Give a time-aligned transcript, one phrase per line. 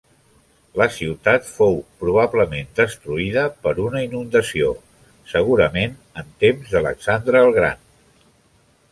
[0.81, 4.69] La ciutat fou probablement destruïda per una inundació,
[5.35, 5.93] segurament
[6.23, 7.85] en temps d'Alexandre el Gran.